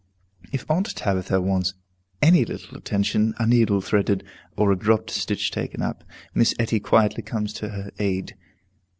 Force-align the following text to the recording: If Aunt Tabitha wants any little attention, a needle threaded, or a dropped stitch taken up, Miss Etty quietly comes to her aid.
If 0.51 0.65
Aunt 0.67 0.87
Tabitha 0.95 1.39
wants 1.39 1.75
any 2.23 2.43
little 2.43 2.75
attention, 2.75 3.35
a 3.37 3.45
needle 3.45 3.81
threaded, 3.81 4.23
or 4.57 4.71
a 4.71 4.75
dropped 4.75 5.11
stitch 5.11 5.51
taken 5.51 5.83
up, 5.83 6.03
Miss 6.33 6.55
Etty 6.57 6.79
quietly 6.79 7.21
comes 7.21 7.53
to 7.53 7.69
her 7.69 7.91
aid. 7.99 8.35